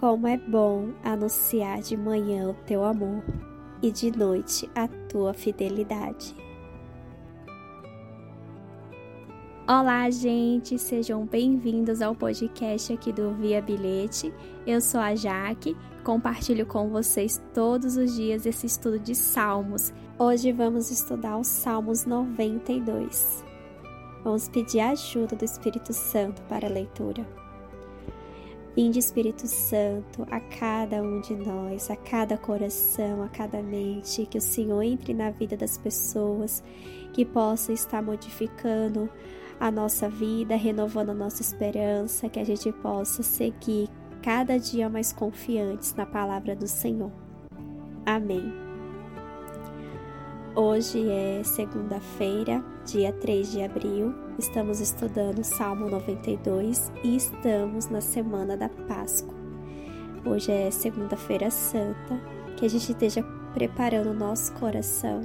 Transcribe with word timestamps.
Como 0.00 0.26
é 0.26 0.36
bom 0.36 0.92
anunciar 1.04 1.80
de 1.80 1.96
manhã 1.96 2.50
o 2.50 2.54
teu 2.66 2.84
amor 2.84 3.22
e 3.80 3.90
de 3.92 4.10
noite 4.10 4.68
a 4.74 4.88
tua 4.88 5.32
fidelidade. 5.32 6.34
Olá, 9.66 10.10
gente, 10.10 10.78
sejam 10.78 11.24
bem-vindos 11.24 12.02
ao 12.02 12.14
podcast 12.14 12.92
aqui 12.92 13.12
do 13.12 13.32
Via 13.34 13.62
Bilhete. 13.62 14.34
Eu 14.66 14.80
sou 14.80 15.00
a 15.00 15.14
Jaque, 15.14 15.76
compartilho 16.02 16.66
com 16.66 16.90
vocês 16.90 17.40
todos 17.54 17.96
os 17.96 18.14
dias 18.14 18.44
esse 18.44 18.66
estudo 18.66 18.98
de 18.98 19.14
Salmos. 19.14 19.92
Hoje 20.18 20.52
vamos 20.52 20.90
estudar 20.90 21.38
os 21.38 21.46
Salmos 21.46 22.04
92. 22.04 23.44
Vamos 24.22 24.48
pedir 24.48 24.80
a 24.80 24.90
ajuda 24.90 25.36
do 25.36 25.44
Espírito 25.44 25.92
Santo 25.92 26.42
para 26.42 26.66
a 26.66 26.70
leitura. 26.70 27.43
Vinde 28.76 28.98
Espírito 28.98 29.46
Santo 29.46 30.26
a 30.28 30.40
cada 30.40 31.00
um 31.00 31.20
de 31.20 31.36
nós, 31.36 31.88
a 31.90 31.96
cada 31.96 32.36
coração, 32.36 33.22
a 33.22 33.28
cada 33.28 33.62
mente, 33.62 34.26
que 34.26 34.36
o 34.36 34.40
Senhor 34.40 34.82
entre 34.82 35.14
na 35.14 35.30
vida 35.30 35.56
das 35.56 35.78
pessoas, 35.78 36.60
que 37.12 37.24
possa 37.24 37.72
estar 37.72 38.02
modificando 38.02 39.08
a 39.60 39.70
nossa 39.70 40.08
vida, 40.08 40.56
renovando 40.56 41.10
a 41.10 41.14
nossa 41.14 41.40
esperança, 41.40 42.28
que 42.28 42.40
a 42.40 42.44
gente 42.44 42.72
possa 42.72 43.22
seguir 43.22 43.88
cada 44.20 44.58
dia 44.58 44.88
mais 44.88 45.12
confiantes 45.12 45.94
na 45.94 46.04
palavra 46.04 46.56
do 46.56 46.66
Senhor. 46.66 47.12
Amém. 48.04 48.52
Hoje 50.56 51.08
é 51.08 51.44
segunda-feira, 51.44 52.64
dia 52.84 53.12
3 53.12 53.52
de 53.52 53.62
abril. 53.62 54.14
Estamos 54.38 54.78
estudando 54.78 55.42
Salmo 55.42 55.88
92 55.88 56.92
e 57.02 57.16
estamos 57.16 57.88
na 57.88 58.00
semana 58.00 58.56
da 58.56 58.68
Páscoa. 58.68 59.34
Hoje 60.24 60.52
é 60.52 60.70
segunda-feira 60.70 61.50
santa, 61.50 62.20
que 62.56 62.66
a 62.66 62.68
gente 62.68 62.92
esteja 62.92 63.22
preparando 63.54 64.10
o 64.10 64.14
nosso 64.14 64.52
coração 64.54 65.22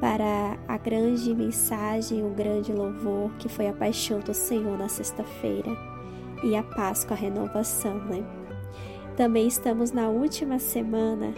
para 0.00 0.58
a 0.66 0.78
grande 0.78 1.34
mensagem, 1.34 2.24
o 2.24 2.30
grande 2.30 2.72
louvor 2.72 3.30
que 3.38 3.48
foi 3.48 3.68
a 3.68 3.72
paixão 3.72 4.20
do 4.20 4.32
Senhor 4.32 4.78
na 4.78 4.88
sexta-feira 4.88 5.70
e 6.42 6.56
a 6.56 6.62
Páscoa, 6.62 7.14
a 7.14 7.20
renovação, 7.20 7.98
né? 8.04 8.24
Também 9.16 9.46
estamos 9.46 9.92
na 9.92 10.08
última 10.08 10.58
semana 10.58 11.34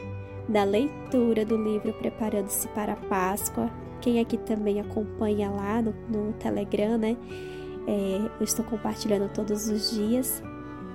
da 0.48 0.64
leitura 0.64 1.44
do 1.44 1.56
livro 1.56 1.92
Preparando-se 1.94 2.68
para 2.68 2.92
a 2.92 2.96
Páscoa. 2.96 3.70
Quem 4.00 4.20
aqui 4.20 4.36
também 4.36 4.80
acompanha 4.80 5.50
lá 5.50 5.82
no, 5.82 5.92
no 6.08 6.32
Telegram, 6.34 6.96
né? 6.96 7.16
É, 7.86 8.30
eu 8.38 8.44
estou 8.44 8.64
compartilhando 8.64 9.32
todos 9.32 9.68
os 9.68 9.92
dias, 9.92 10.42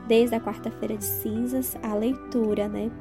desde 0.07 0.35
a 0.35 0.39
quarta-feira 0.39 0.97
de 0.97 1.05
cinzas, 1.05 1.77
a 1.81 1.93
leitura, 1.95 2.67
né? 2.67 2.91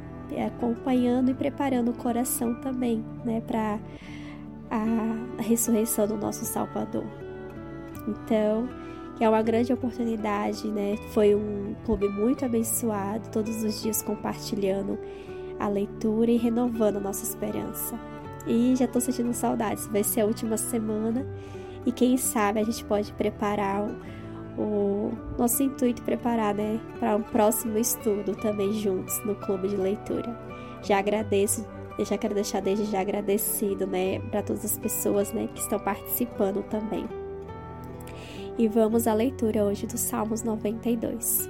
Acompanhando 0.47 1.31
e 1.31 1.35
preparando 1.35 1.91
o 1.91 1.95
coração 1.95 2.55
também, 2.61 3.05
né? 3.25 3.43
Para 3.47 3.79
a 4.71 5.43
ressurreição 5.43 6.07
do 6.07 6.17
nosso 6.17 6.45
Salvador. 6.45 7.05
Então, 8.07 8.69
é 9.19 9.29
uma 9.29 9.43
grande 9.43 9.73
oportunidade, 9.73 10.67
né? 10.69 10.97
Foi 11.13 11.35
um 11.35 11.75
clube 11.85 12.09
muito 12.09 12.45
abençoado, 12.45 13.29
todos 13.31 13.63
os 13.63 13.83
dias 13.83 14.01
compartilhando 14.01 14.99
a 15.61 15.69
leitura 15.69 16.31
e 16.31 16.37
renovando 16.37 16.97
a 16.97 17.01
nossa 17.01 17.23
esperança. 17.23 17.99
E 18.47 18.75
já 18.75 18.87
estou 18.87 19.01
sentindo 19.01 19.33
saudades, 19.33 19.87
vai 19.87 20.03
ser 20.03 20.23
a 20.23 20.27
última 20.27 20.57
semana 20.57 21.27
e 21.87 21.93
quem 21.93 22.17
sabe 22.17 22.59
a 22.59 22.65
gente 22.65 22.85
pode 22.85 23.13
preparar 23.13 23.83
o, 23.83 24.61
o 24.61 25.13
nosso 25.39 25.63
intuito 25.63 26.03
preparar, 26.03 26.55
né, 26.55 26.81
para 26.99 27.17
um 27.17 27.23
próximo 27.23 27.79
estudo 27.79 28.35
também 28.37 28.73
juntos 28.73 29.23
no 29.25 29.35
clube 29.37 29.69
de 29.69 29.77
leitura. 29.77 30.37
Já 30.83 30.99
agradeço 30.99 31.65
já 32.05 32.17
quero 32.17 32.35
deixar 32.35 32.61
desde 32.61 32.85
já 32.87 33.01
agradecido, 33.01 33.87
né, 33.87 34.21
para 34.31 34.43
todas 34.43 34.65
as 34.65 34.79
pessoas, 34.79 35.33
né, 35.33 35.49
que 35.55 35.61
estão 35.61 35.79
participando 35.79 36.63
também. 36.65 37.07
E 38.59 38.69
vamos 38.69 39.07
à 39.07 39.15
leitura 39.15 39.65
hoje 39.65 39.87
do 39.87 39.97
Salmos 39.97 40.43
92. 40.43 41.49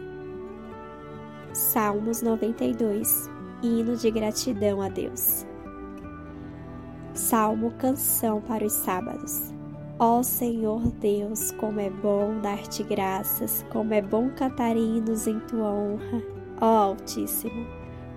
Salmos 1.52 2.22
92, 2.22 3.28
hino 3.62 3.96
de 3.96 4.10
gratidão 4.10 4.80
a 4.80 4.88
Deus. 4.88 5.46
Salmo 7.14 7.72
canção 7.72 8.40
para 8.40 8.64
os 8.64 8.72
sábados. 8.72 9.52
Ó 9.98 10.22
Senhor 10.22 10.80
Deus, 10.92 11.50
como 11.52 11.78
é 11.78 11.90
bom 11.90 12.40
dar-te 12.40 12.82
graças, 12.82 13.64
como 13.70 13.92
é 13.92 14.00
bom 14.00 14.30
cantar 14.30 14.76
hinos 14.76 15.26
em 15.26 15.38
tua 15.40 15.70
honra. 15.70 16.22
Ó 16.60 16.66
Altíssimo, 16.66 17.66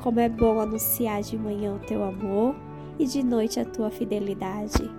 como 0.01 0.19
é 0.19 0.29
bom 0.29 0.59
anunciar 0.59 1.21
de 1.21 1.37
manhã 1.37 1.75
o 1.75 1.79
teu 1.79 2.03
amor 2.03 2.55
e 2.97 3.05
de 3.05 3.23
noite 3.23 3.59
a 3.59 3.65
tua 3.65 3.89
fidelidade, 3.89 4.89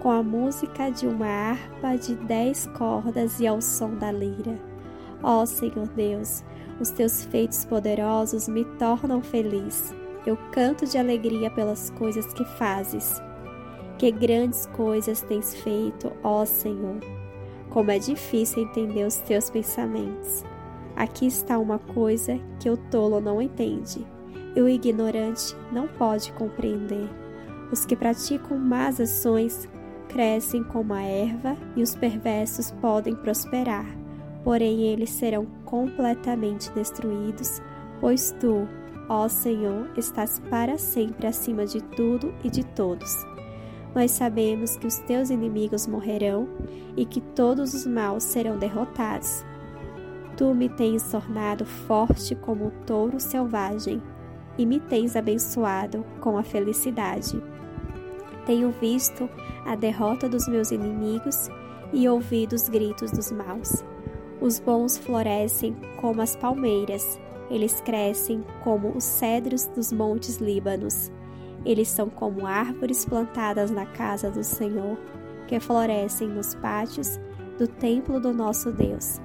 com 0.00 0.10
a 0.10 0.22
música 0.22 0.90
de 0.90 1.06
uma 1.06 1.26
harpa 1.26 1.96
de 1.96 2.16
dez 2.16 2.66
cordas 2.76 3.38
e 3.38 3.46
ao 3.46 3.60
som 3.60 3.94
da 3.94 4.10
lira. 4.10 4.71
Ó 5.22 5.46
Senhor 5.46 5.88
Deus, 5.88 6.44
os 6.80 6.90
teus 6.90 7.24
feitos 7.24 7.64
poderosos 7.64 8.48
me 8.48 8.64
tornam 8.78 9.22
feliz. 9.22 9.94
Eu 10.26 10.36
canto 10.52 10.86
de 10.86 10.98
alegria 10.98 11.50
pelas 11.50 11.90
coisas 11.90 12.32
que 12.32 12.44
fazes. 12.44 13.20
Que 13.98 14.10
grandes 14.10 14.66
coisas 14.66 15.22
tens 15.22 15.54
feito, 15.56 16.12
ó 16.22 16.44
Senhor. 16.44 17.00
Como 17.70 17.90
é 17.90 17.98
difícil 17.98 18.64
entender 18.64 19.06
os 19.06 19.16
teus 19.18 19.48
pensamentos. 19.48 20.44
Aqui 20.96 21.26
está 21.26 21.58
uma 21.58 21.78
coisa 21.78 22.38
que 22.60 22.68
o 22.68 22.76
tolo 22.76 23.20
não 23.20 23.40
entende 23.40 24.06
e 24.54 24.60
o 24.60 24.68
ignorante 24.68 25.56
não 25.72 25.88
pode 25.88 26.32
compreender. 26.32 27.08
Os 27.70 27.86
que 27.86 27.96
praticam 27.96 28.58
más 28.58 29.00
ações 29.00 29.68
crescem 30.08 30.62
como 30.62 30.92
a 30.92 31.02
erva 31.02 31.56
e 31.74 31.82
os 31.82 31.94
perversos 31.94 32.70
podem 32.72 33.16
prosperar, 33.16 33.86
porém 34.44 34.82
eles 34.88 35.10
serão 35.10 35.46
completamente 35.64 36.70
destruídos, 36.72 37.60
pois 38.00 38.34
tu, 38.40 38.68
ó 39.08 39.28
Senhor, 39.28 39.90
estás 39.96 40.40
para 40.50 40.78
sempre 40.78 41.26
acima 41.26 41.66
de 41.66 41.80
tudo 41.82 42.34
e 42.42 42.50
de 42.50 42.64
todos. 42.64 43.10
Nós 43.94 44.10
sabemos 44.10 44.76
que 44.76 44.86
os 44.86 44.98
teus 44.98 45.30
inimigos 45.30 45.86
morrerão 45.86 46.48
e 46.96 47.04
que 47.04 47.20
todos 47.20 47.74
os 47.74 47.86
maus 47.86 48.24
serão 48.24 48.58
derrotados. 48.58 49.44
Tu 50.36 50.54
me 50.54 50.68
tens 50.68 51.10
tornado 51.10 51.66
forte 51.66 52.34
como 52.34 52.68
o 52.68 52.72
touro 52.86 53.20
selvagem 53.20 54.02
e 54.56 54.64
me 54.64 54.80
tens 54.80 55.14
abençoado 55.14 56.04
com 56.20 56.38
a 56.38 56.42
felicidade. 56.42 57.42
Tenho 58.46 58.70
visto 58.72 59.28
a 59.66 59.76
derrota 59.76 60.28
dos 60.28 60.48
meus 60.48 60.70
inimigos 60.70 61.48
e 61.92 62.08
ouvido 62.08 62.54
os 62.54 62.68
gritos 62.68 63.10
dos 63.12 63.30
maus. 63.30 63.84
Os 64.42 64.58
bons 64.58 64.98
florescem 64.98 65.74
como 65.96 66.20
as 66.20 66.36
palmeiras, 66.36 67.18
eles 67.48 67.80
crescem 67.80 68.44
como 68.62 68.90
os 68.90 69.04
cedros 69.04 69.66
dos 69.68 69.92
montes 69.92 70.36
Líbanos. 70.36 71.10
Eles 71.64 71.88
são 71.88 72.10
como 72.10 72.46
árvores 72.46 73.04
plantadas 73.04 73.70
na 73.70 73.86
casa 73.86 74.30
do 74.30 74.42
Senhor, 74.42 74.98
que 75.46 75.60
florescem 75.60 76.28
nos 76.28 76.54
pátios 76.56 77.20
do 77.56 77.66
templo 77.68 78.20
do 78.20 78.34
nosso 78.34 78.72
Deus. 78.72 79.20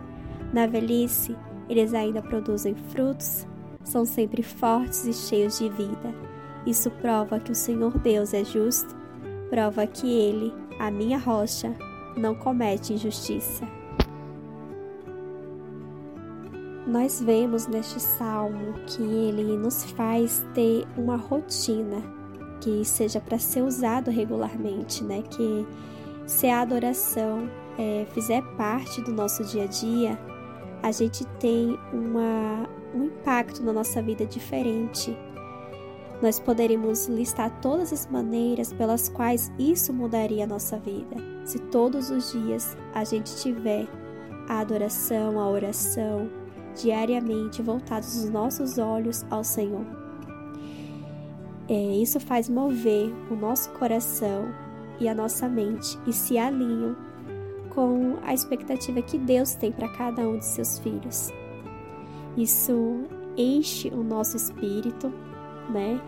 Na 0.53 0.67
velhice, 0.67 1.35
eles 1.67 1.93
ainda 1.93 2.21
produzem 2.21 2.75
frutos 2.75 3.45
são 3.87 4.05
sempre 4.05 4.43
fortes 4.43 5.05
e 5.05 5.13
cheios 5.13 5.57
de 5.57 5.69
vida. 5.69 6.13
Isso 6.65 6.91
prova 6.91 7.39
que 7.39 7.51
o 7.51 7.55
Senhor 7.55 7.97
Deus 7.97 8.33
é 8.33 8.43
justo, 8.43 8.95
prova 9.49 9.87
que 9.87 10.07
Ele, 10.07 10.53
a 10.77 10.91
minha 10.91 11.17
rocha, 11.17 11.73
não 12.17 12.35
comete 12.35 12.93
injustiça. 12.93 13.76
Nós 16.87 17.21
vemos 17.21 17.67
neste 17.67 17.99
salmo 17.99 18.73
que 18.85 19.03
ele 19.03 19.57
nos 19.57 19.83
faz 19.91 20.41
ter 20.53 20.87
uma 20.95 21.17
rotina 21.17 22.01
que 22.61 22.85
seja 22.85 23.19
para 23.19 23.37
ser 23.37 23.61
usado 23.61 24.09
regularmente, 24.09 25.03
né? 25.03 25.21
Que 25.23 25.67
se 26.25 26.47
a 26.47 26.61
adoração 26.61 27.49
é, 27.77 28.07
fizer 28.13 28.41
parte 28.55 29.01
do 29.01 29.11
nosso 29.11 29.43
dia 29.43 29.65
a 29.65 29.67
dia, 29.67 30.17
a 30.81 30.89
gente 30.93 31.25
tem 31.41 31.77
uma, 31.91 32.69
um 32.95 33.03
impacto 33.03 33.61
na 33.61 33.73
nossa 33.73 34.01
vida 34.01 34.25
diferente. 34.25 35.13
Nós 36.21 36.39
poderíamos 36.39 37.07
listar 37.07 37.51
todas 37.59 37.91
as 37.91 38.07
maneiras 38.07 38.71
pelas 38.71 39.09
quais 39.09 39.51
isso 39.59 39.91
mudaria 39.91 40.45
a 40.45 40.47
nossa 40.47 40.79
vida, 40.79 41.17
se 41.43 41.59
todos 41.59 42.09
os 42.09 42.31
dias 42.31 42.77
a 42.93 43.03
gente 43.03 43.35
tiver 43.35 43.87
a 44.47 44.59
adoração, 44.59 45.37
a 45.37 45.49
oração, 45.49 46.29
diariamente 46.81 47.61
voltados 47.61 48.15
os 48.17 48.29
nossos 48.29 48.77
olhos 48.77 49.25
ao 49.29 49.43
Senhor. 49.43 49.85
É, 51.69 51.73
isso 51.73 52.19
faz 52.19 52.47
mover 52.47 53.13
o 53.29 53.35
nosso 53.35 53.69
coração 53.71 54.47
e 54.99 55.07
a 55.07 55.13
nossa 55.13 55.49
mente 55.49 55.97
e 56.07 56.13
se 56.13 56.37
alinham 56.37 56.95
com 57.69 58.17
a 58.23 58.33
expectativa 58.33 59.01
que 59.01 59.17
Deus 59.17 59.53
tem 59.53 59.71
para 59.71 59.89
cada 59.89 60.27
um 60.27 60.37
de 60.37 60.45
seus 60.45 60.79
filhos. 60.79 61.31
Isso 62.35 63.03
enche 63.35 63.89
o 63.89 64.03
nosso 64.03 64.37
espírito, 64.37 65.13
né? 65.69 66.01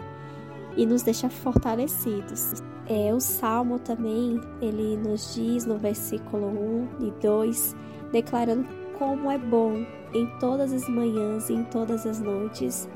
E 0.78 0.86
nos 0.86 1.04
deixa 1.04 1.30
fortalecidos. 1.30 2.64
É, 2.88 3.14
o 3.14 3.20
Salmo 3.20 3.78
também, 3.78 4.42
ele 4.62 4.98
nos 4.98 5.36
diz 5.36 5.66
no 5.66 5.78
versículo 5.78 6.48
1 6.48 7.08
e 7.08 7.12
2, 7.22 7.76
declarando 8.12 8.68
como 9.00 9.32
é 9.32 9.38
bom 9.38 9.86
em 10.14 10.28
todas 10.40 10.74
as 10.74 10.88
manhãs 10.90 11.50
e 11.50 11.54
em 11.54 11.64
todas 11.64 12.06
as 12.06 12.20
noites 12.20 12.90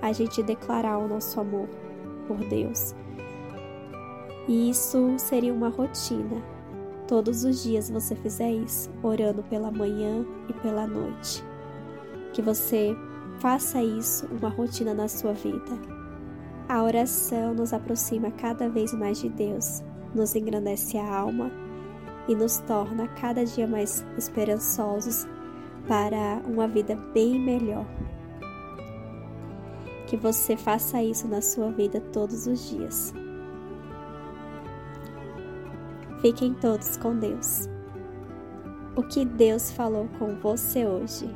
a 0.00 0.10
gente 0.10 0.42
declarar 0.42 0.96
o 0.96 1.06
nosso 1.06 1.38
amor 1.38 1.68
por 2.26 2.38
Deus. 2.38 2.94
E 4.48 4.70
isso 4.70 5.14
seria 5.18 5.52
uma 5.52 5.68
rotina. 5.68 6.42
Todos 7.06 7.44
os 7.44 7.62
dias 7.62 7.90
você 7.90 8.16
fizer 8.16 8.50
isso, 8.50 8.90
orando 9.02 9.42
pela 9.42 9.70
manhã 9.70 10.24
e 10.48 10.52
pela 10.54 10.86
noite. 10.86 11.44
Que 12.32 12.40
você 12.40 12.96
faça 13.38 13.82
isso 13.82 14.26
uma 14.26 14.48
rotina 14.48 14.94
na 14.94 15.08
sua 15.08 15.34
vida. 15.34 15.78
A 16.68 16.82
oração 16.82 17.52
nos 17.52 17.74
aproxima 17.74 18.30
cada 18.30 18.68
vez 18.68 18.94
mais 18.94 19.20
de 19.20 19.28
Deus, 19.28 19.82
nos 20.14 20.34
engrandece 20.34 20.96
a 20.96 21.14
alma 21.14 21.50
e 22.28 22.34
nos 22.34 22.58
torna 22.58 23.08
cada 23.08 23.44
dia 23.44 23.66
mais 23.66 24.06
esperançosos 24.16 25.26
para 25.86 26.40
uma 26.46 26.66
vida 26.66 26.96
bem 27.12 27.38
melhor. 27.38 27.86
Que 30.06 30.16
você 30.16 30.56
faça 30.56 31.02
isso 31.02 31.28
na 31.28 31.40
sua 31.40 31.70
vida 31.70 32.00
todos 32.12 32.46
os 32.46 32.68
dias. 32.68 33.14
Fiquem 36.20 36.52
todos 36.54 36.96
com 36.96 37.16
Deus. 37.16 37.68
O 38.96 39.02
que 39.02 39.24
Deus 39.24 39.70
falou 39.70 40.08
com 40.18 40.34
você 40.36 40.84
hoje? 40.84 41.34